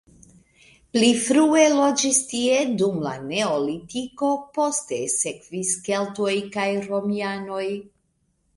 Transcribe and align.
Pli 0.95 1.09
frue 1.25 1.65
loĝis 1.73 2.21
tie 2.31 2.57
dum 2.83 2.97
la 3.09 3.13
neolitiko, 3.27 4.31
poste 4.57 5.01
sekvis 5.19 5.77
keltoj 5.91 6.35
kaj 6.59 6.69
romianoj. 6.91 7.65